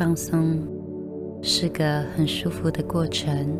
[0.00, 0.56] 放松
[1.42, 3.54] 是个很舒服的过程，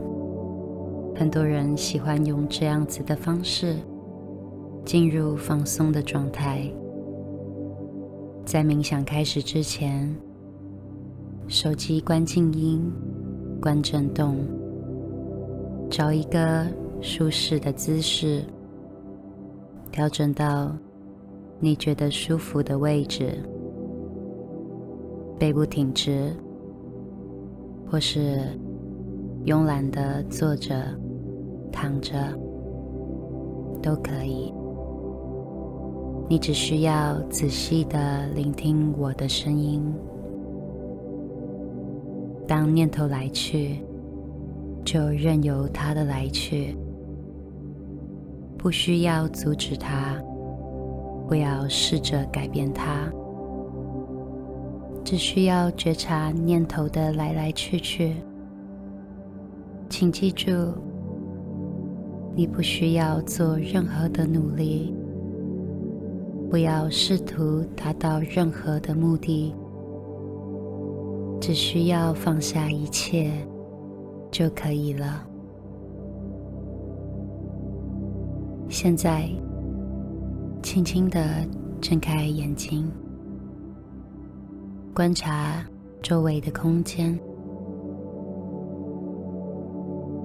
[1.14, 3.76] 很多人喜欢用这样子的方式
[4.82, 6.62] 进入放松的状态。
[8.46, 10.16] 在冥想开始之前，
[11.46, 12.90] 手机关静音、
[13.60, 14.38] 关震动，
[15.90, 16.66] 找一个
[17.02, 18.42] 舒适的姿势，
[19.92, 20.74] 调整到
[21.58, 23.38] 你觉得舒服的位置。
[25.40, 26.36] 背部挺直，
[27.90, 28.40] 或是
[29.46, 30.74] 慵懒的坐着、
[31.72, 32.14] 躺着
[33.82, 34.52] 都可以。
[36.28, 39.82] 你只需要仔细的聆听我的声音。
[42.46, 43.82] 当念头来去，
[44.84, 46.76] 就任由它的来去，
[48.58, 50.22] 不需要阻止它，
[51.26, 53.10] 不要试着改变它。
[55.04, 58.14] 只需要觉察念头的来来去去，
[59.88, 60.52] 请记住，
[62.34, 64.94] 你不需要做任何的努力，
[66.48, 69.54] 不要试图达到任何的目的，
[71.40, 73.32] 只需要放下一切
[74.30, 75.26] 就可以了。
[78.68, 79.28] 现在，
[80.62, 81.20] 轻轻的
[81.80, 82.88] 睁开眼睛。
[85.00, 85.64] 观察
[86.02, 87.18] 周围的空间，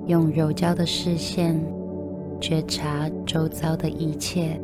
[0.07, 1.57] 用柔焦的视线
[2.41, 4.59] 觉察周遭的一切。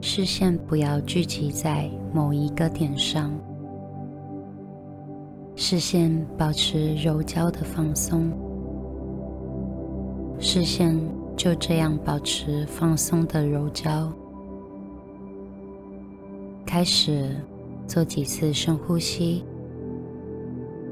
[0.00, 3.30] 视线不要聚集在某一个点上，
[5.54, 8.28] 视线保持柔焦的放松，
[10.40, 10.98] 视线
[11.36, 14.12] 就这样保持放松的柔焦。
[16.66, 17.36] 开始。
[17.90, 19.44] 做几次深呼吸，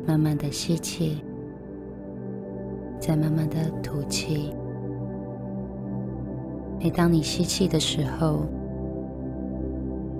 [0.05, 1.23] 慢慢的吸气，
[2.99, 4.53] 再慢慢的吐气。
[6.81, 8.41] 每当你吸气的时候，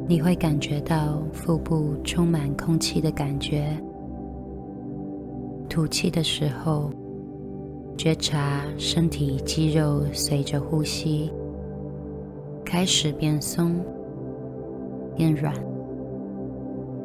[0.07, 3.65] 你会感觉到腹部充满空气的感觉；
[5.69, 6.93] 吐气的时候，
[7.97, 11.29] 觉察身体肌肉随着呼吸
[12.65, 13.85] 开始变松、
[15.17, 15.53] 变软。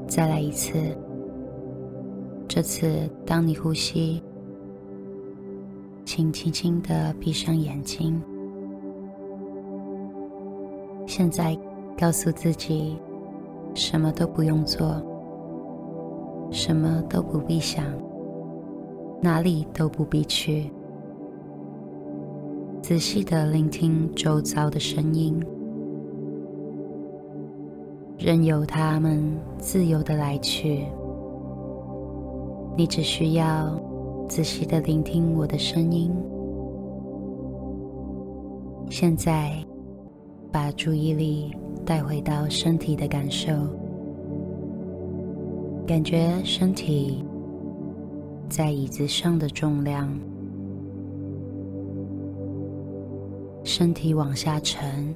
[0.07, 0.77] 再来一次。
[2.47, 4.21] 这次，当你呼吸，
[6.05, 8.21] 请轻轻的闭上眼睛。
[11.07, 11.57] 现在，
[11.97, 12.97] 告诉自己，
[13.73, 15.01] 什么都不用做，
[16.51, 17.83] 什么都不必想，
[19.21, 20.69] 哪里都不必去，
[22.81, 25.43] 仔细的聆听周遭的声音。
[28.17, 29.21] 任由他们
[29.57, 30.85] 自由的来去，
[32.77, 33.77] 你只需要
[34.29, 36.11] 仔细的聆听我的声音。
[38.89, 39.53] 现在，
[40.51, 41.51] 把注意力
[41.83, 43.51] 带回到身体的感受，
[45.85, 47.25] 感觉身体
[48.47, 50.07] 在椅子上的重量，
[53.63, 55.13] 身体往下沉。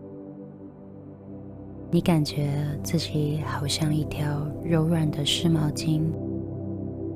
[1.89, 2.49] 你感觉
[2.83, 6.01] 自己好像一条柔软的湿毛巾，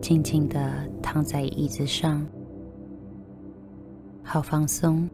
[0.01, 0.71] 静静的
[1.01, 2.25] 躺在椅子上，
[4.23, 5.09] 好放松，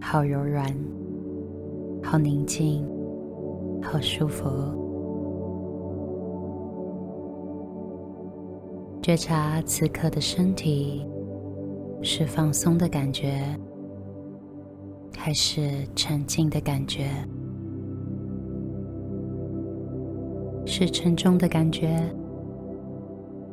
[0.00, 0.72] 好柔软，
[2.00, 2.86] 好宁静，
[3.82, 4.48] 好舒服。
[9.02, 11.04] 觉察此刻的身体
[12.02, 13.42] 是放松的感觉，
[15.16, 17.10] 还是沉静的感觉？
[20.64, 22.00] 是沉重的感觉，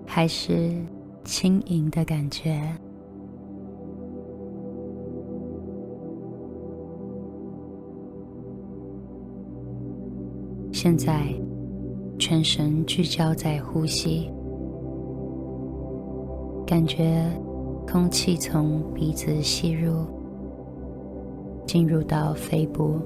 [0.06, 0.72] 还是
[1.24, 2.62] 轻盈的感觉？
[10.72, 11.26] 现在，
[12.18, 14.32] 全神聚焦在呼吸，
[16.66, 17.26] 感觉
[17.86, 20.06] 空气从鼻子吸入，
[21.66, 22.98] 进入到肺部。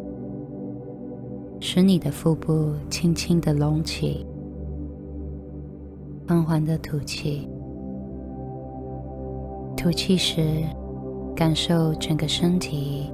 [1.65, 4.25] 使你的腹部轻轻的隆起，
[6.27, 7.48] 缓缓的吐气。
[9.77, 10.42] 吐气时，
[11.33, 13.10] 感受整个身体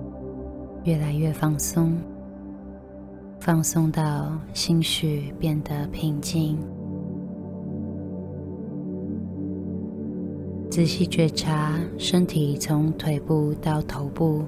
[0.83, 1.95] 越来越放松，
[3.39, 6.57] 放松到心绪变得平静。
[10.71, 14.43] 仔细觉察身体从腿部到头部。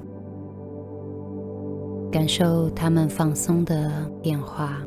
[2.12, 3.90] 感受它们放松的
[4.22, 4.78] 变化，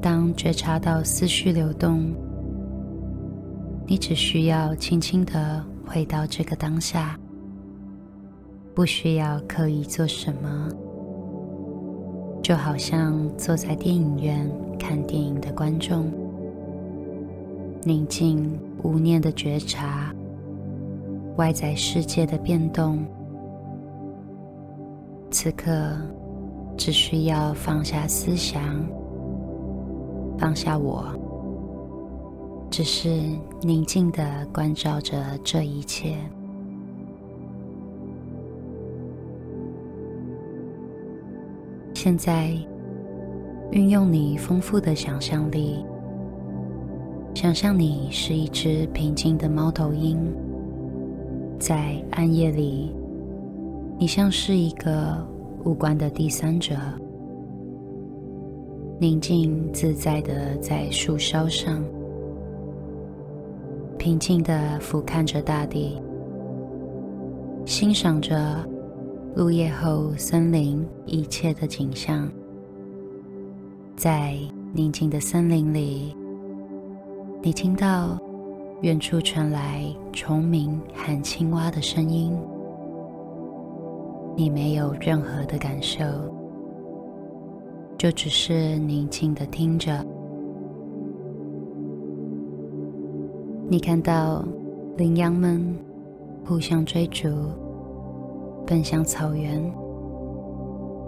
[0.00, 2.14] 当觉察到思绪流动，
[3.86, 7.20] 你只需要轻轻的回到这个当下，
[8.74, 10.68] 不需要刻意做什么，
[12.42, 16.10] 就好像坐在电影院看电影的观众，
[17.82, 20.10] 宁静无念的觉察
[21.36, 23.04] 外在世界的变动。
[25.30, 25.70] 此刻，
[26.76, 28.62] 只需要放下思想，
[30.38, 31.04] 放下我。
[32.70, 33.10] 只是
[33.60, 36.16] 宁静的关照着这一切。
[41.94, 42.52] 现在，
[43.70, 45.84] 运用你丰富的想象力，
[47.34, 50.18] 想象你是一只平静的猫头鹰，
[51.58, 52.94] 在暗夜里，
[54.00, 55.26] 你像是一个
[55.64, 56.76] 无关的第三者，
[59.00, 61.82] 宁静自在的在树梢上。
[63.98, 66.00] 平静的俯瞰着大地，
[67.66, 68.64] 欣赏着
[69.34, 72.30] 入夜后森林一切的景象。
[73.96, 74.38] 在
[74.72, 76.14] 宁静的森林里，
[77.42, 78.16] 你听到
[78.82, 82.38] 远处传来虫鸣和青蛙的声音。
[84.38, 86.04] 你没有任何的感受，
[87.98, 90.06] 就只是宁静的听着。
[93.68, 94.44] 你看到
[94.96, 95.60] 羚羊们
[96.46, 97.28] 互相追逐，
[98.64, 99.60] 奔向草原。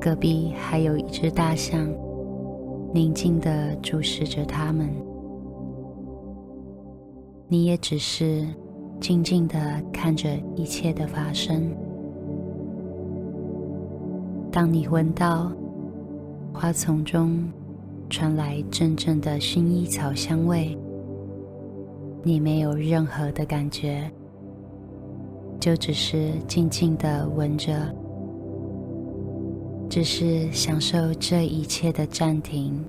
[0.00, 1.88] 隔壁还有一只大象，
[2.92, 4.90] 宁静的注视着它们。
[7.46, 8.44] 你也只是
[8.98, 11.72] 静静的看着一切的发生。
[14.52, 15.52] 当你闻到
[16.52, 17.48] 花丛中
[18.08, 20.76] 传来阵阵的薰衣草香味。
[22.22, 24.10] 你没有任何的感觉，
[25.60, 27.72] 就只是静静的闻着，
[29.88, 32.84] 只是享受这一切的暂停，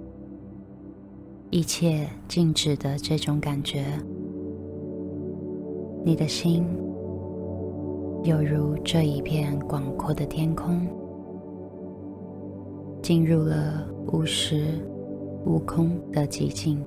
[1.52, 3.86] 一切静止的这种感觉。
[6.04, 6.66] 你的心
[8.24, 10.86] 犹如这一片广阔的天空，
[13.01, 14.65] 进入了无时
[15.45, 16.83] 无空的寂静。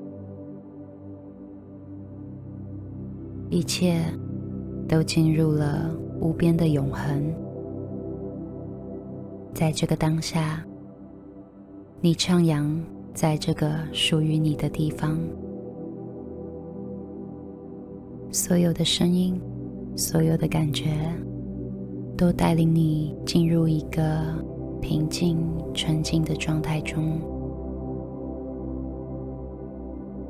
[3.51, 4.01] 一切
[4.89, 5.91] 都进入了
[6.21, 7.33] 无边的永恒，
[9.53, 10.65] 在这个当下，
[12.01, 12.81] 你徜徉
[13.13, 15.19] 在这个属于你的地方，
[18.31, 19.41] 所有的声音，
[19.97, 20.91] 所有的感觉，
[22.17, 24.35] 都带领你进入一个
[24.85, 25.39] 平静、
[25.73, 27.19] 纯净的状态中，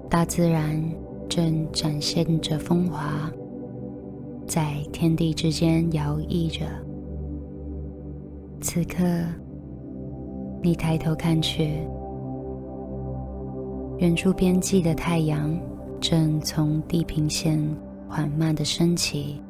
[0.09, 0.81] 大自然。
[1.26, 3.29] 正展现着风华，
[4.47, 6.67] 在天地之间摇曳着。
[8.61, 9.02] 此刻，
[10.62, 11.81] 你抬头看去，
[13.99, 15.59] 远处边际的太阳
[15.99, 17.59] 正从地平线
[18.07, 19.40] 缓慢的升起，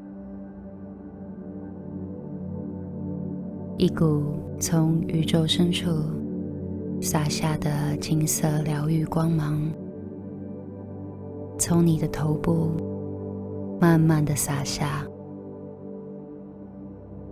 [3.76, 4.23] 一股
[4.61, 5.90] 从宇宙深处
[7.00, 9.61] 洒下的金色疗愈光芒。
[11.59, 12.71] 从你的头部
[13.81, 15.04] 慢慢的洒下，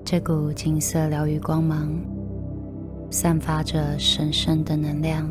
[0.04, 1.92] 这股金色疗愈光芒
[3.08, 5.30] 散发着神圣的能量，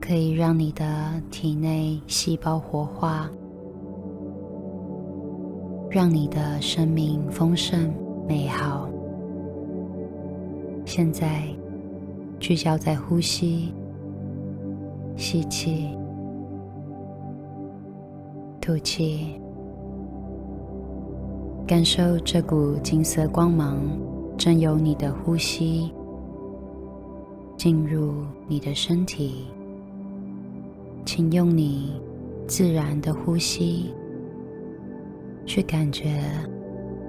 [0.00, 0.84] 可以让你的
[1.30, 3.30] 体内细胞活化，
[5.90, 7.92] 让你的生命丰盛
[8.26, 8.88] 美好。
[10.84, 11.42] 现在
[12.38, 13.72] 聚焦在呼吸，
[15.16, 15.88] 吸气。
[18.60, 19.38] 吐气，
[21.66, 23.76] 感受这股金色光芒
[24.38, 25.92] 正由你的呼吸
[27.58, 29.46] 进入你的身体。
[31.04, 32.00] 请用你
[32.46, 33.92] 自然的呼吸
[35.44, 36.22] 去感觉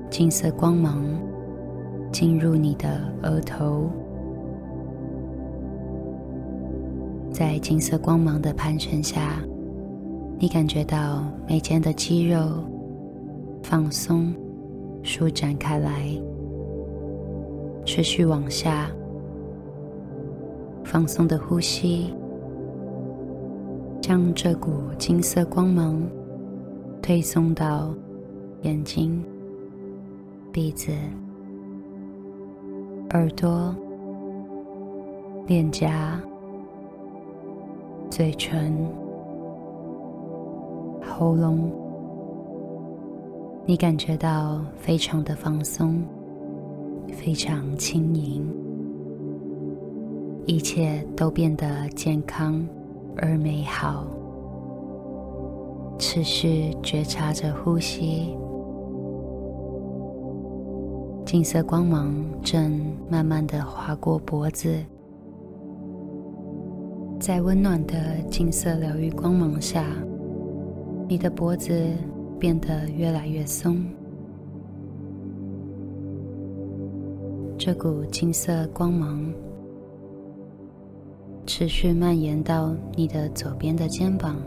[0.10, 1.04] 金色光芒
[2.12, 3.90] 进入你的额头，
[7.32, 9.42] 在金色光芒的盘旋下。
[10.38, 12.64] 你感觉到眉间的肌肉
[13.64, 14.34] 放松、
[15.02, 16.10] 舒展开来，
[17.86, 18.90] 持续往下，
[20.84, 22.14] 放松的呼吸，
[24.02, 26.02] 将这股金色光芒
[27.02, 27.94] 推送到
[28.64, 29.24] 眼睛、
[30.56, 30.94] 鼻子、
[33.10, 33.76] 耳朵、
[35.48, 36.18] 脸颊、
[38.10, 38.74] 嘴唇、
[41.02, 41.70] 喉咙，
[43.66, 46.02] 你感觉到非常的放松，
[47.12, 48.50] 非常轻盈，
[50.46, 52.66] 一切都变得健康
[53.18, 54.08] 而美好。
[56.00, 58.34] 持续觉察着呼吸。
[61.26, 62.14] 金色光芒
[62.44, 62.80] 正
[63.10, 64.78] 慢慢的划过脖子，
[67.20, 69.88] 在温暖的金色疗愈光芒下，
[71.10, 71.74] 你的脖子
[72.40, 73.84] 变得越来越松。
[77.58, 79.34] 这股金色光芒
[81.48, 84.38] 持续蔓延到你的左边的肩膀、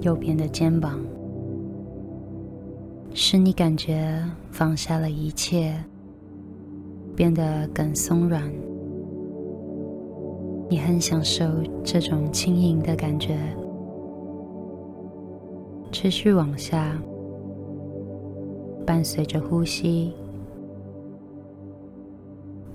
[0.00, 0.98] 右边的肩膀。
[3.12, 5.74] 使你感觉放下了一切，
[7.16, 8.50] 变得更松软。
[10.68, 11.44] 你很享受
[11.82, 13.36] 这种轻盈的感觉。
[15.90, 16.96] 持续往下，
[18.86, 20.14] 伴随着呼吸，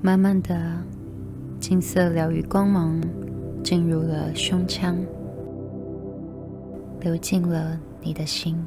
[0.02, 0.56] 慢慢的，
[1.62, 3.02] 金色疗愈光芒
[3.64, 4.98] 进入了胸腔，
[7.00, 8.62] 流进了你的心。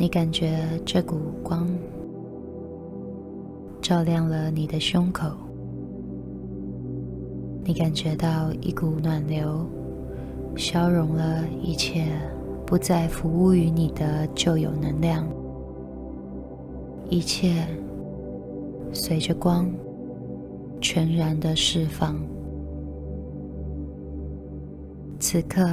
[0.00, 1.68] 你感觉这股光
[3.82, 5.26] 照亮了你的胸口，
[7.62, 9.68] 你感觉到一股暖流
[10.56, 12.06] 消融了一切
[12.64, 15.28] 不再服务于你的旧有能量，
[17.10, 17.66] 一切
[18.94, 19.70] 随着光
[20.80, 22.18] 全然的释放。
[25.18, 25.68] 此刻。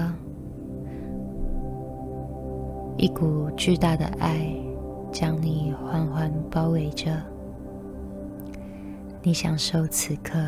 [2.98, 4.51] 一股巨大的爱
[5.12, 7.16] 将你缓缓包围着，
[9.22, 10.39] 你享受此刻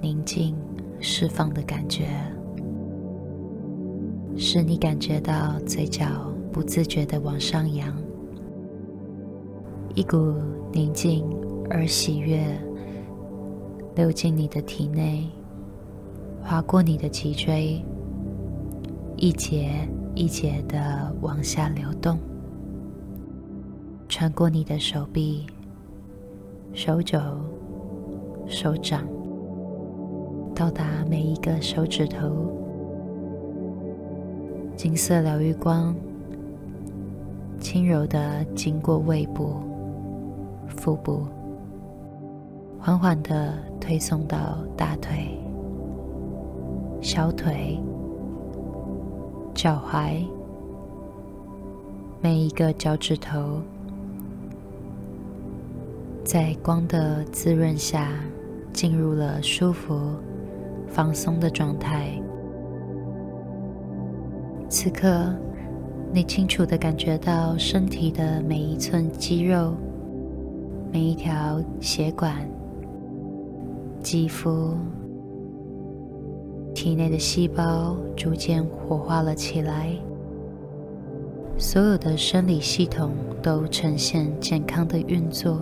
[0.00, 0.56] 宁静
[1.00, 2.06] 释放的感觉，
[4.36, 6.06] 使你感觉到嘴角
[6.52, 7.92] 不自觉的往上扬，
[9.96, 10.34] 一股
[10.72, 11.24] 宁静
[11.68, 12.40] 而喜悦
[13.96, 15.28] 流进你的体内，
[16.40, 17.84] 划过你的脊椎，
[19.20, 19.70] 一节。
[20.16, 22.18] 一节的往下流动，
[24.08, 25.46] 穿过你的手臂、
[26.74, 27.18] 手肘、
[28.46, 29.06] 手掌，
[30.52, 32.52] 到达每一个手指头。
[34.76, 35.94] 金色疗愈光
[37.60, 39.54] 轻柔的经过胃部、
[40.66, 41.22] 腹部，
[42.80, 45.38] 缓缓的推送到大腿、
[47.00, 47.80] 小腿。
[49.54, 50.24] 脚踝，
[52.22, 53.60] 每一个脚趾头，
[56.24, 58.12] 在光的滋润下，
[58.72, 59.98] 进入了舒服、
[60.88, 62.10] 放松的状态。
[64.68, 65.34] 此刻，
[66.12, 69.74] 你清楚的感觉到身体的每一寸肌肉、
[70.92, 72.48] 每一条血管、
[74.00, 74.74] 肌肤。
[76.82, 79.94] 体内的细胞逐渐活化了起来，
[81.58, 85.60] 所有的生理系统都呈现健康的运作。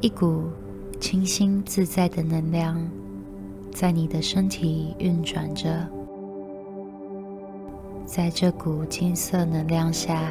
[0.00, 0.44] 一股
[1.00, 2.88] 清新自在的能量
[3.72, 5.84] 在你的身体运转着，
[8.04, 10.30] 在这股金色能量下，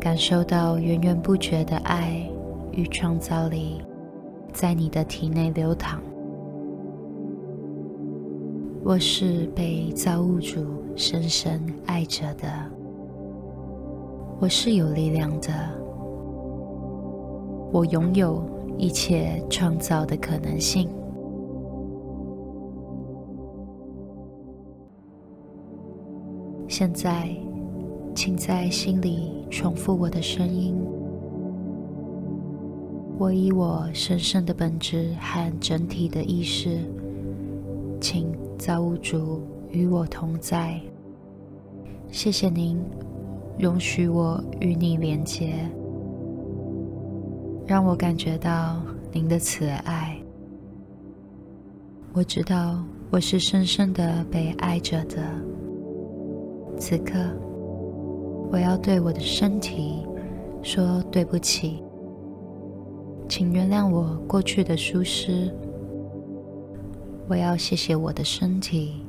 [0.00, 2.26] 感受到源源不绝的爱
[2.72, 3.82] 与创造力。
[4.60, 6.02] 在你的体内流淌。
[8.84, 10.62] 我是被造物主
[10.94, 12.46] 深深爱着的。
[14.38, 15.48] 我是有力量的。
[17.72, 18.44] 我拥有
[18.76, 20.90] 一切创造的可能性。
[26.68, 27.34] 现在，
[28.14, 30.76] 请在心里重复我的声音。
[33.20, 36.78] 我以我神圣的本质和整体的意识，
[38.00, 40.80] 请造物主与我同在。
[42.10, 42.82] 谢谢您
[43.58, 45.52] 容许我与你连接，
[47.66, 48.80] 让我感觉到
[49.12, 50.18] 您的慈爱。
[52.14, 55.22] 我知道我是深深的被爱着的。
[56.78, 57.18] 此刻，
[58.50, 60.06] 我要对我的身体
[60.62, 61.82] 说对不起。
[63.30, 65.48] 请原谅我过去的疏失。
[67.28, 69.04] 我要谢谢我的身体，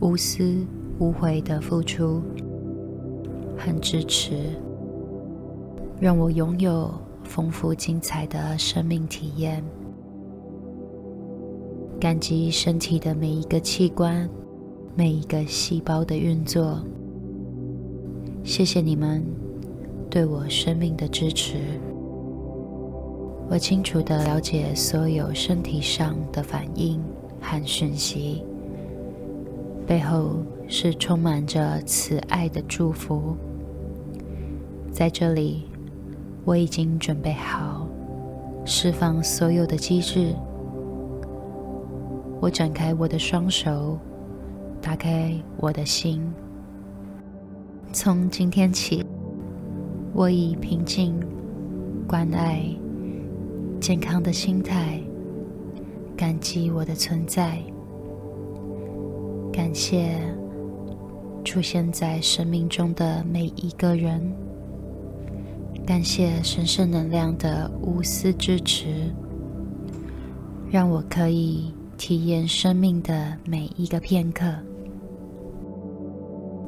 [0.00, 0.64] 无私
[0.98, 2.22] 无悔的付出
[3.54, 4.32] 和支持，
[6.00, 6.90] 让我拥有
[7.22, 9.62] 丰富精彩的生命体验。
[12.00, 14.26] 感激身体的每一个器官、
[14.96, 16.82] 每一个细胞的运作。
[18.42, 19.22] 谢谢你们
[20.08, 21.58] 对我生命的支持。
[23.52, 26.98] 我清楚的了解所有身体上的反应
[27.38, 28.42] 和讯息，
[29.86, 33.36] 背后是充满着慈爱的祝福。
[34.90, 35.64] 在这里，
[36.46, 37.86] 我已经准备好
[38.64, 40.34] 释放所有的机制。
[42.40, 43.98] 我展开我的双手，
[44.80, 46.22] 打开我的心。
[47.92, 49.04] 从今天起，
[50.14, 51.14] 我以平静、
[52.08, 52.64] 关爱。
[53.82, 55.00] 健康的心态，
[56.16, 57.58] 感激我的存在，
[59.52, 60.20] 感谢
[61.44, 64.22] 出现在生命中的每一个人，
[65.84, 69.12] 感谢神圣能量的无私支持，
[70.70, 74.46] 让我可以体验生命的每一个片刻，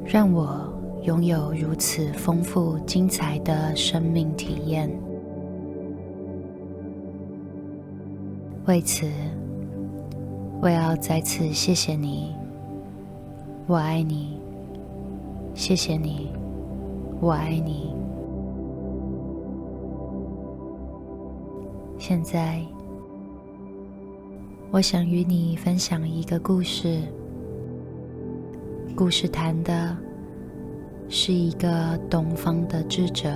[0.03, 0.69] 让我
[1.03, 5.04] 拥有如此丰富精彩的生命体验。
[8.67, 9.05] 为此，
[10.59, 12.33] 我要再次谢谢你，
[13.67, 14.41] 我爱你。
[15.53, 16.31] 谢谢你，
[17.21, 17.93] 我爱你。
[21.99, 22.59] 现在，
[24.71, 27.01] 我想与你分享一个故事。
[28.95, 29.95] 故事谈的
[31.07, 33.29] 是一个东方的智者，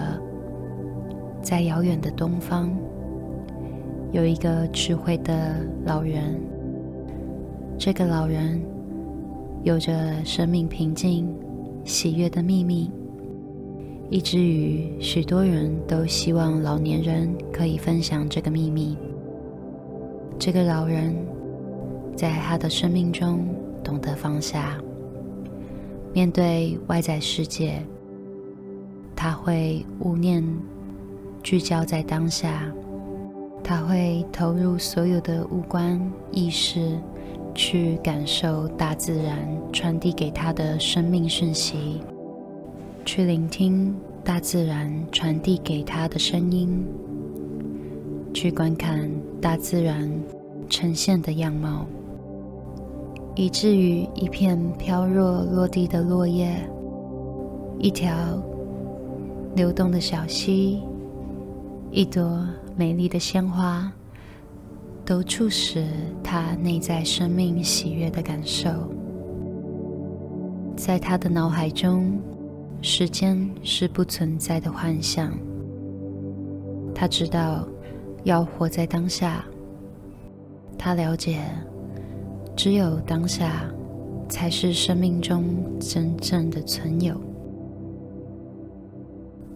[1.40, 2.76] 在遥远的东方。
[4.12, 6.42] 有一个智慧的老人，
[7.78, 8.60] 这个老人
[9.64, 9.94] 有着
[10.26, 11.32] 生命平静、
[11.84, 12.90] 喜悦的秘密，
[14.10, 18.98] 以至于许多人都希望老年人可以分享这个秘密。
[20.40, 21.16] 这个老人
[22.16, 23.46] 在他的生命中
[23.84, 24.76] 懂得放下，
[26.14, 27.80] 面对外在世界，
[29.16, 30.44] 他会勿念
[31.44, 32.74] 聚焦在当下。
[33.64, 36.00] 他会投入所有的五官
[36.32, 36.98] 意识，
[37.54, 39.38] 去感受大自然
[39.72, 42.02] 传递给他的生命讯息，
[43.06, 46.84] 去聆听大自然传递给他的声音，
[48.34, 50.12] 去观看大自然
[50.68, 51.86] 呈现的样貌，
[53.36, 56.56] 以至于一片飘落落地的落叶，
[57.78, 58.12] 一条
[59.56, 60.82] 流动的小溪，
[61.92, 62.44] 一朵。
[62.80, 63.92] 美丽的鲜花，
[65.04, 65.86] 都促使
[66.24, 68.70] 他内在生命喜悦的感受。
[70.78, 72.18] 在他的脑海中，
[72.82, 75.34] 时间是不存在的幻象。
[76.96, 77.68] 他知道
[78.24, 79.44] 要活在当下。
[80.78, 81.42] 他了解，
[82.56, 83.70] 只有当下
[84.30, 87.20] 才是生命中真正的存有。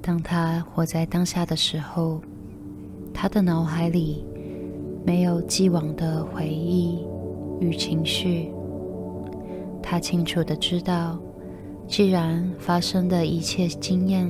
[0.02, 2.22] 当他活在当下的时候。
[3.14, 4.26] 他的脑海里
[5.06, 7.06] 没有既往的回忆
[7.60, 8.52] 与情绪，
[9.82, 11.18] 他清楚的知道，
[11.88, 14.30] 既然发生的一切经验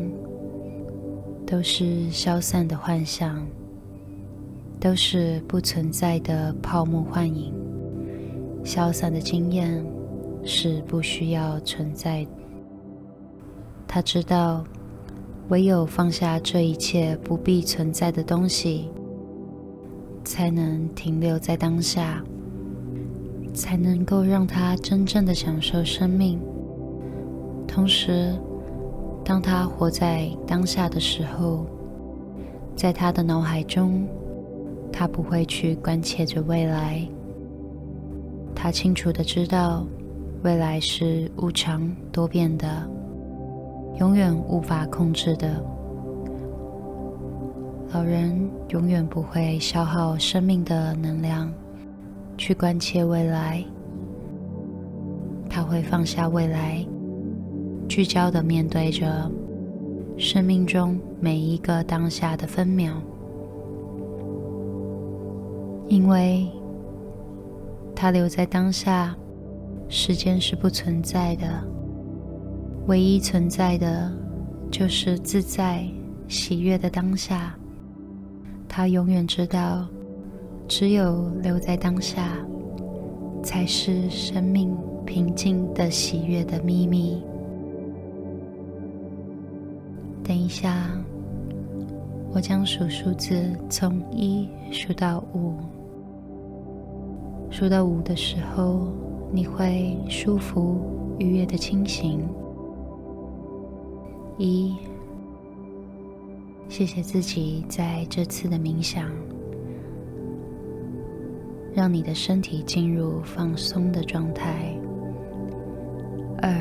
[1.46, 3.44] 都是消散的幻象，
[4.80, 7.54] 都是不存在的泡沫幻影，
[8.64, 9.84] 消散的经验
[10.44, 12.28] 是不需要存在。
[13.88, 14.64] 他知道。
[15.50, 18.90] 唯有放下这一切不必存在的东西，
[20.24, 22.24] 才能停留在当下，
[23.54, 26.40] 才能够让他真正的享受生命。
[27.68, 28.34] 同时，
[29.24, 31.66] 当他活在当下的时候，
[32.76, 34.08] 在他的脑海中，
[34.92, 37.06] 他不会去关切着未来。
[38.56, 39.86] 他清楚的知道，
[40.44, 42.90] 未来是无常多变的。
[44.00, 45.64] 永远无法控制的，
[47.94, 51.54] 老人永远不会消耗生命的能量
[52.38, 53.64] 去关切未来。
[55.48, 56.84] 他会放下未来，
[57.88, 59.32] 聚焦的面对着
[60.18, 62.92] 生命中每一个当下的分秒，
[65.88, 66.50] 因为
[67.96, 69.16] 他留在当下，
[69.88, 71.46] 时间是不存在的。
[72.88, 74.12] 唯一存在的，
[74.70, 75.88] 就是自在
[76.28, 77.56] 喜悦的当下。
[78.68, 79.88] 他永远知道，
[80.68, 82.38] 只有留在当下，
[83.42, 87.24] 才是生命平静的喜悦的秘密。
[90.22, 90.90] 等一下，
[92.34, 95.54] 我将数数字从一数到五，
[97.50, 98.88] 数到五的时候，
[99.32, 100.82] 你会舒服、
[101.18, 102.20] 愉悦的清醒。
[104.38, 104.76] 一，
[106.68, 109.10] 谢谢自己在这次的冥想，
[111.74, 114.76] 让你的身体进入放松的状态。
[116.42, 116.52] 二，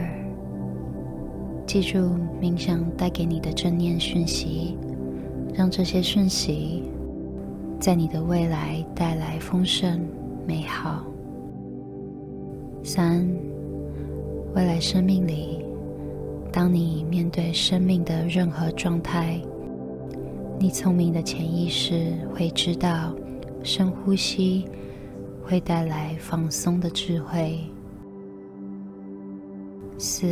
[1.66, 1.98] 记住
[2.40, 4.76] 冥想带给你的正念讯息。
[5.54, 6.82] 让这些讯息
[7.78, 10.00] 在你的未来带来丰盛、
[10.46, 11.04] 美好。
[12.82, 13.28] 三，
[14.54, 15.61] 未来生命里，
[16.52, 19.40] 当你面对生命的任何状态，
[20.58, 23.14] 你聪明的潜意识会知道，
[23.64, 24.68] 深呼吸
[25.42, 27.58] 会带来放松的智慧。
[29.96, 30.26] 四，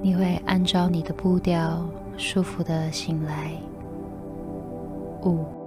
[0.00, 3.52] 你会按照你的步调舒服的醒来。
[5.22, 5.57] 五。